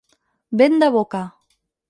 [0.61, 1.23] Vent de boca.